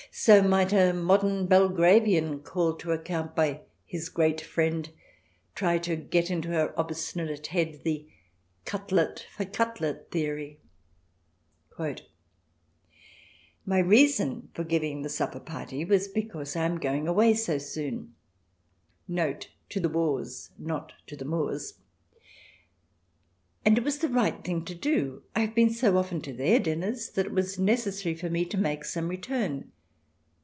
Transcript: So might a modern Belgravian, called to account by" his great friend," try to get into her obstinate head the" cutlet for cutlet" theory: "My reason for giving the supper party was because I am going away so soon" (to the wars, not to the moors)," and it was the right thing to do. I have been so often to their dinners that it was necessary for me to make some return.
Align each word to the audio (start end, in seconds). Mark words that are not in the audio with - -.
So 0.13 0.41
might 0.41 0.73
a 0.73 0.91
modern 0.91 1.45
Belgravian, 1.47 2.39
called 2.39 2.81
to 2.81 2.91
account 2.91 3.33
by" 3.33 3.61
his 3.85 4.09
great 4.09 4.41
friend," 4.41 4.89
try 5.55 5.77
to 5.77 5.95
get 5.95 6.29
into 6.29 6.49
her 6.49 6.77
obstinate 6.77 7.47
head 7.47 7.79
the" 7.85 8.05
cutlet 8.65 9.25
for 9.33 9.45
cutlet" 9.45 10.11
theory: 10.11 10.59
"My 13.65 13.79
reason 13.79 14.49
for 14.53 14.65
giving 14.65 15.01
the 15.01 15.07
supper 15.09 15.39
party 15.39 15.85
was 15.85 16.09
because 16.09 16.57
I 16.57 16.65
am 16.65 16.77
going 16.77 17.07
away 17.07 17.33
so 17.33 17.57
soon" 17.57 18.13
(to 19.07 19.47
the 19.79 19.87
wars, 19.89 20.49
not 20.59 20.91
to 21.07 21.15
the 21.15 21.25
moors)," 21.25 21.75
and 23.65 23.77
it 23.77 23.85
was 23.85 23.99
the 23.99 24.09
right 24.09 24.43
thing 24.43 24.65
to 24.65 24.75
do. 24.75 25.23
I 25.37 25.39
have 25.39 25.55
been 25.55 25.69
so 25.71 25.95
often 25.95 26.19
to 26.23 26.33
their 26.33 26.59
dinners 26.59 27.11
that 27.11 27.27
it 27.27 27.31
was 27.33 27.57
necessary 27.57 28.13
for 28.13 28.29
me 28.29 28.43
to 28.43 28.57
make 28.57 28.83
some 28.83 29.07
return. 29.07 29.71